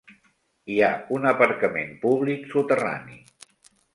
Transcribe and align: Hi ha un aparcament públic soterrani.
Hi 0.75 0.77
ha 0.85 0.89
un 1.17 1.27
aparcament 1.33 1.93
públic 2.07 2.49
soterrani. 2.53 3.21